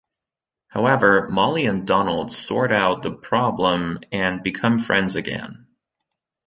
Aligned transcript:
However, 0.69 1.27
Molly 1.29 1.67
and 1.67 1.85
Donald 1.85 2.31
sort 2.33 2.71
out 2.71 3.03
the 3.03 3.11
problem 3.13 3.99
and 4.11 4.41
become 4.41 4.79
friends 4.79 5.15
again. 5.15 5.67